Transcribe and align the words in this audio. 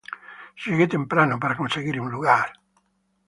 Llegue 0.65 0.87
temprano 0.87 1.39
para 1.39 1.55
conseguir 1.61 2.01
un 2.01 2.09
lugar. 2.11 2.47